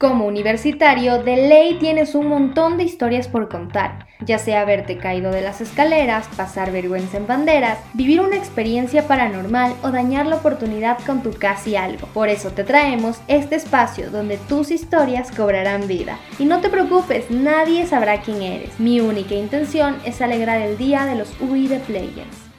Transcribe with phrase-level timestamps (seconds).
[0.00, 5.30] Como universitario, de ley tienes un montón de historias por contar, ya sea haberte caído
[5.30, 10.96] de las escaleras, pasar vergüenza en banderas, vivir una experiencia paranormal o dañar la oportunidad
[11.04, 12.06] con tu casi algo.
[12.14, 16.18] Por eso te traemos este espacio donde tus historias cobrarán vida.
[16.38, 18.80] Y no te preocupes, nadie sabrá quién eres.
[18.80, 22.49] Mi única intención es alegrar el día de los UI de Players.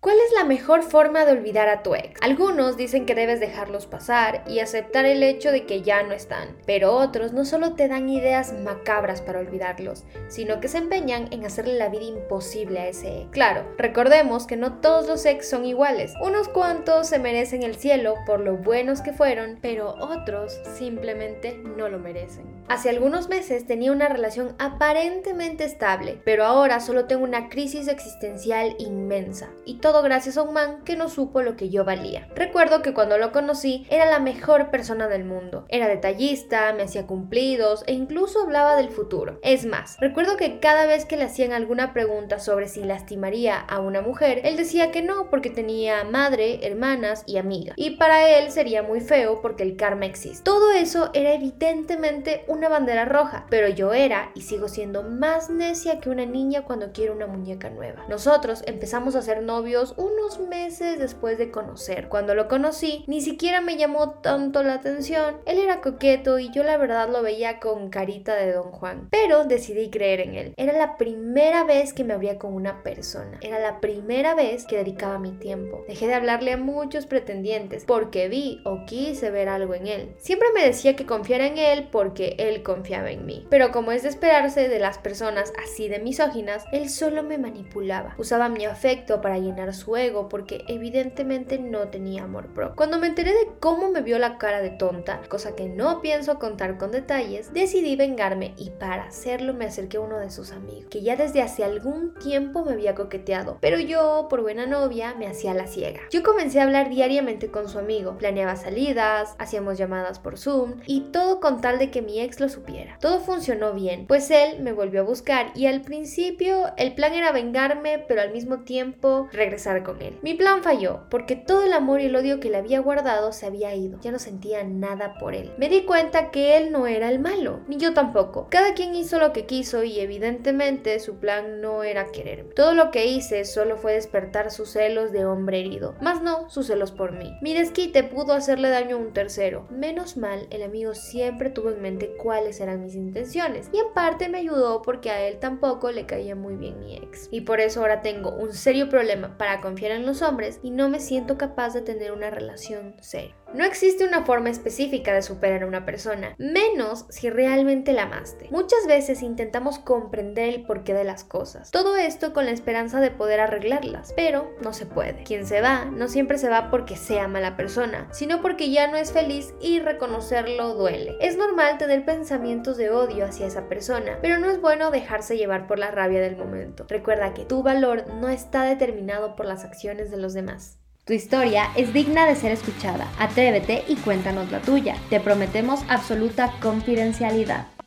[0.00, 2.20] ¿Cuál es la mejor forma de olvidar a tu ex?
[2.22, 6.56] Algunos dicen que debes dejarlos pasar y aceptar el hecho de que ya no están,
[6.66, 11.44] pero otros no solo te dan ideas macabras para olvidarlos, sino que se empeñan en
[11.44, 13.30] hacerle la vida imposible a ese ex.
[13.32, 16.12] Claro, recordemos que no todos los ex son iguales.
[16.22, 21.88] Unos cuantos se merecen el cielo por lo buenos que fueron, pero otros simplemente no
[21.88, 22.58] lo merecen.
[22.68, 28.76] Hace algunos meses tenía una relación aparentemente estable, pero ahora solo tengo una crisis existencial
[28.78, 32.28] inmensa y todo gracias a un man que no supo lo que yo valía.
[32.34, 35.64] Recuerdo que cuando lo conocí era la mejor persona del mundo.
[35.68, 39.38] Era detallista, me hacía cumplidos e incluso hablaba del futuro.
[39.42, 43.80] Es más, recuerdo que cada vez que le hacían alguna pregunta sobre si lastimaría a
[43.80, 47.74] una mujer, él decía que no porque tenía madre, hermanas y amigas.
[47.76, 50.44] Y para él sería muy feo porque el karma existe.
[50.44, 55.98] Todo eso era evidentemente una bandera roja, pero yo era y sigo siendo más necia
[56.00, 58.04] que una niña cuando quiere una muñeca nueva.
[58.08, 62.08] Nosotros empezamos a ser novios unos meses después de conocer.
[62.08, 65.36] Cuando lo conocí, ni siquiera me llamó tanto la atención.
[65.46, 69.08] Él era coqueto y yo la verdad lo veía con carita de Don Juan.
[69.10, 70.54] Pero decidí creer en él.
[70.56, 73.38] Era la primera vez que me abría con una persona.
[73.40, 75.84] Era la primera vez que dedicaba mi tiempo.
[75.86, 80.14] Dejé de hablarle a muchos pretendientes porque vi o quise ver algo en él.
[80.18, 83.46] Siempre me decía que confiara en él porque él confiaba en mí.
[83.50, 88.14] Pero como es de esperarse de las personas así de misóginas, él solo me manipulaba.
[88.18, 92.76] Usaba mi afecto para llenar su ego porque evidentemente no tenía amor propio.
[92.76, 96.38] Cuando me enteré de cómo me vio la cara de tonta, cosa que no pienso
[96.38, 100.86] contar con detalles, decidí vengarme y para hacerlo me acerqué a uno de sus amigos,
[100.90, 105.26] que ya desde hace algún tiempo me había coqueteado, pero yo, por buena novia, me
[105.26, 106.00] hacía la ciega.
[106.10, 111.00] Yo comencé a hablar diariamente con su amigo, planeaba salidas, hacíamos llamadas por Zoom y
[111.12, 112.98] todo con tal de que mi ex lo supiera.
[113.00, 117.32] Todo funcionó bien, pues él me volvió a buscar y al principio el plan era
[117.32, 120.18] vengarme, pero al mismo tiempo regresar con él.
[120.22, 123.46] Mi plan falló, porque todo el amor y el odio que le había guardado se
[123.46, 123.98] había ido.
[124.00, 125.52] Ya no sentía nada por él.
[125.58, 128.48] Me di cuenta que él no era el malo, ni yo tampoco.
[128.50, 132.54] Cada quien hizo lo que quiso y evidentemente su plan no era quererme.
[132.54, 136.66] Todo lo que hice solo fue despertar sus celos de hombre herido, más no sus
[136.66, 137.36] celos por mí.
[137.42, 139.66] Mi desquite pudo hacerle daño a un tercero.
[139.70, 144.28] Menos mal, el amigo siempre tuvo en mente cuáles eran mis intenciones y en parte
[144.28, 147.28] me ayudó porque a él tampoco le caía muy bien mi ex.
[147.30, 150.90] Y por eso ahora tengo un serio problema para confiar en los hombres y no
[150.90, 153.34] me siento capaz de tener una relación seria.
[153.54, 158.48] No existe una forma específica de superar a una persona, menos si realmente la amaste.
[158.50, 163.10] Muchas veces intentamos comprender el porqué de las cosas, todo esto con la esperanza de
[163.10, 165.22] poder arreglarlas, pero no se puede.
[165.22, 168.98] Quien se va no siempre se va porque sea mala persona, sino porque ya no
[168.98, 171.16] es feliz y reconocerlo duele.
[171.20, 175.66] Es normal tener pensamientos de odio hacia esa persona, pero no es bueno dejarse llevar
[175.66, 176.84] por la rabia del momento.
[176.88, 180.78] Recuerda que tu valor no está determinado por las acciones de los demás.
[181.08, 183.10] Tu historia es digna de ser escuchada.
[183.18, 184.94] Atrévete y cuéntanos la tuya.
[185.08, 187.77] Te prometemos absoluta confidencialidad.